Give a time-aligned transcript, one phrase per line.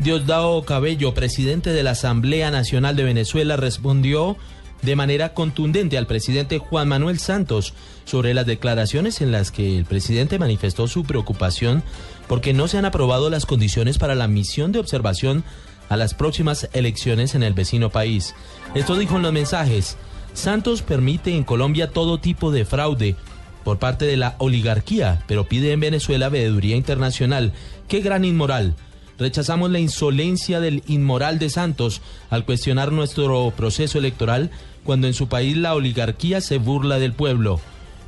[0.00, 4.36] Diosdado Cabello, presidente de la Asamblea Nacional de Venezuela, respondió
[4.80, 7.74] de manera contundente al presidente Juan Manuel Santos
[8.04, 11.82] sobre las declaraciones en las que el presidente manifestó su preocupación
[12.28, 15.42] porque no se han aprobado las condiciones para la misión de observación
[15.88, 18.36] a las próximas elecciones en el vecino país.
[18.76, 19.96] Esto dijo en los mensajes.
[20.32, 23.16] Santos permite en Colombia todo tipo de fraude
[23.64, 27.52] por parte de la oligarquía, pero pide en Venezuela veeduría internacional.
[27.88, 28.76] ¡Qué gran inmoral!
[29.18, 34.50] Rechazamos la insolencia del inmoral de Santos al cuestionar nuestro proceso electoral
[34.84, 37.60] cuando en su país la oligarquía se burla del pueblo.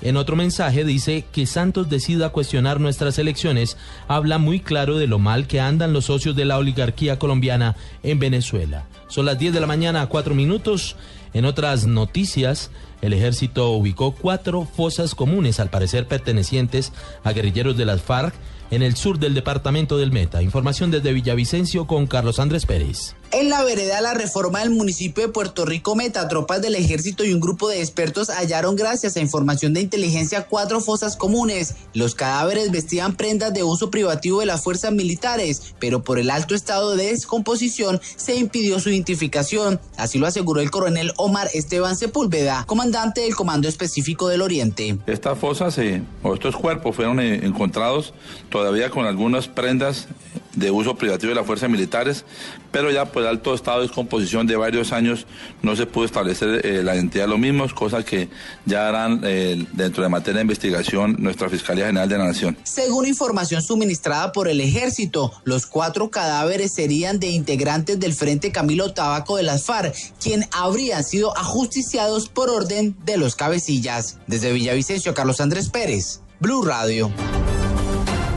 [0.00, 3.76] En otro mensaje dice que Santos decida cuestionar nuestras elecciones,
[4.08, 8.18] habla muy claro de lo mal que andan los socios de la oligarquía colombiana en
[8.18, 8.86] Venezuela.
[9.06, 10.96] Son las 10 de la mañana, 4 minutos.
[11.34, 12.70] En otras noticias,
[13.02, 16.92] el ejército ubicó cuatro fosas comunes, al parecer pertenecientes
[17.24, 18.32] a guerrilleros de las FARC,
[18.70, 20.42] en el sur del departamento del Meta.
[20.42, 23.14] Información desde Villavicencio con Carlos Andrés Pérez.
[23.30, 27.32] En la vereda La Reforma del municipio de Puerto Rico Meta, tropas del ejército y
[27.32, 31.74] un grupo de expertos hallaron gracias a información de inteligencia cuatro fosas comunes.
[31.94, 36.54] Los cadáveres vestían prendas de uso privativo de las fuerzas militares, pero por el alto
[36.54, 39.80] estado de descomposición se impidió su identificación.
[39.96, 44.98] Así lo aseguró el coronel Omar Esteban Sepúlveda, comandante del Comando Específico del Oriente.
[45.06, 48.12] Estas fosas eh, o estos cuerpos fueron eh, encontrados
[48.50, 50.08] todavía con algunas prendas
[50.54, 52.24] de uso privativo de las fuerzas militares,
[52.70, 55.26] pero ya por alto estado de descomposición de varios años
[55.62, 58.28] no se pudo establecer eh, la identidad de los mismos, cosa que
[58.66, 62.56] ya harán eh, dentro de materia de investigación nuestra Fiscalía General de la Nación.
[62.64, 68.92] Según información suministrada por el ejército, los cuatro cadáveres serían de integrantes del Frente Camilo
[68.92, 74.18] Tabaco de las FARC, quien habrían sido ajusticiados por orden de los cabecillas.
[74.26, 77.10] Desde Villavicencio, Carlos Andrés Pérez, Blue Radio.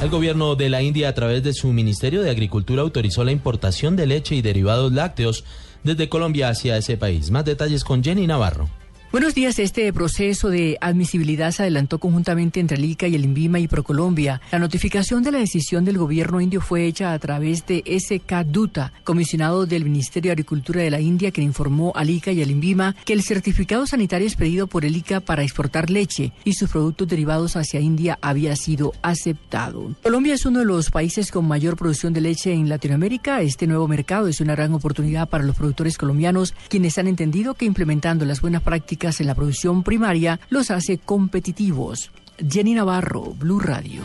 [0.02, 3.96] El gobierno de la India, a través de su Ministerio de Agricultura, autorizó la importación
[3.96, 5.46] de leche y derivados lácteos
[5.84, 7.32] desde Colombia hacia ese país.
[7.32, 8.70] Más detalles con Jenny Navarro.
[9.16, 9.60] Buenos días.
[9.60, 14.42] Este proceso de admisibilidad se adelantó conjuntamente entre el ICA y el INVIMA y Procolombia.
[14.52, 18.92] La notificación de la decisión del gobierno indio fue hecha a través de SK Duta,
[19.06, 22.94] comisionado del Ministerio de Agricultura de la India, que informó al ICA y al INVIMA
[23.06, 27.56] que el certificado sanitario expedido por el ICA para exportar leche y sus productos derivados
[27.56, 29.96] hacia India había sido aceptado.
[30.04, 33.42] Colombia es uno de los países con mayor producción de leche en Latinoamérica.
[33.42, 37.64] Este nuevo mercado es una gran oportunidad para los productores colombianos, quienes han entendido que
[37.64, 42.12] implementando las buenas prácticas en la producción primaria los hace competitivos.
[42.50, 44.02] Jenny Navarro, Blue Radio.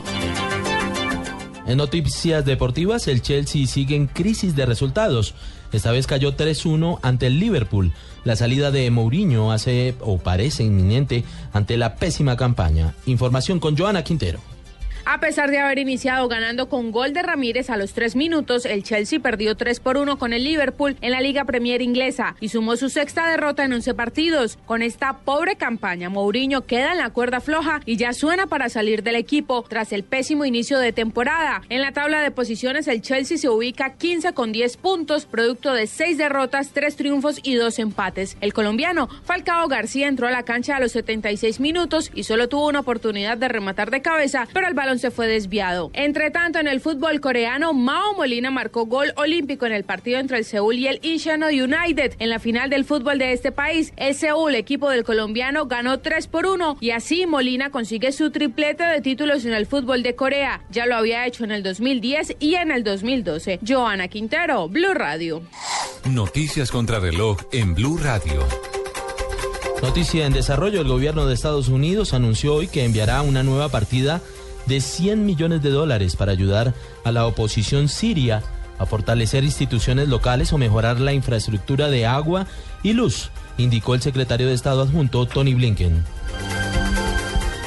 [1.67, 5.35] En noticias deportivas, el Chelsea sigue en crisis de resultados.
[5.73, 7.93] Esta vez cayó 3-1 ante el Liverpool.
[8.25, 12.95] La salida de Mourinho hace o parece inminente ante la pésima campaña.
[13.07, 14.41] Información con Joana Quintero.
[15.05, 18.83] A pesar de haber iniciado ganando con gol de Ramírez a los tres minutos, el
[18.83, 22.77] Chelsea perdió 3 por 1 con el Liverpool en la Liga Premier inglesa y sumó
[22.77, 24.59] su sexta derrota en 11 partidos.
[24.67, 29.03] Con esta pobre campaña, Mourinho queda en la cuerda floja y ya suena para salir
[29.03, 31.63] del equipo tras el pésimo inicio de temporada.
[31.71, 35.87] En la tabla de posiciones, el Chelsea se ubica 15 con 10 puntos, producto de
[35.87, 38.37] 6 derrotas, 3 triunfos y 2 empates.
[38.41, 42.69] El colombiano Falcao García entró a la cancha a los 76 minutos y solo tuvo
[42.69, 45.91] una oportunidad de rematar de cabeza, pero el balón se fue desviado.
[45.95, 50.39] Entre tanto, en el fútbol coreano, Mao Molina marcó gol olímpico en el partido entre
[50.39, 53.93] el Seúl y el Incheon United en la final del fútbol de este país.
[53.97, 58.85] El Seúl, equipo del colombiano, ganó 3 por 1 y así Molina consigue su triplete
[58.85, 60.63] de títulos en el fútbol de Corea.
[60.71, 63.61] Ya lo había hecho en el 2010 y en el 2012.
[63.67, 65.43] Joana Quintero, Blue Radio.
[66.09, 68.47] Noticias contra reloj en Blue Radio.
[69.83, 74.21] Noticia en desarrollo, el gobierno de Estados Unidos anunció hoy que enviará una nueva partida
[74.71, 76.73] de 100 millones de dólares para ayudar
[77.05, 78.41] a la oposición siria
[78.79, 82.47] a fortalecer instituciones locales o mejorar la infraestructura de agua
[82.85, 86.05] y luz, indicó el secretario de Estado adjunto Tony Blinken.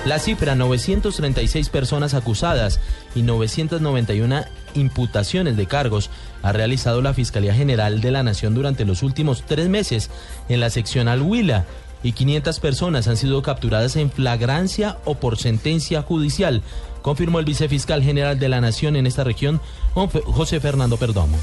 [0.06, 2.80] La cifra, 936 personas acusadas
[3.16, 6.10] y 991 imputaciones de cargos,
[6.42, 10.10] ha realizado la Fiscalía General de la Nación durante los últimos tres meses
[10.48, 11.66] en la sección Huila
[12.04, 16.62] y 500 personas han sido capturadas en flagrancia o por sentencia judicial,
[17.02, 19.62] confirmó el vicefiscal general de la Nación en esta región,
[19.94, 21.38] José Fernando Perdomo.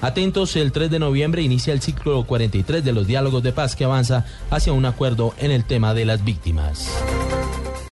[0.00, 3.84] Atentos, el 3 de noviembre inicia el ciclo 43 de los diálogos de paz que
[3.84, 6.90] avanza hacia un acuerdo en el tema de las víctimas.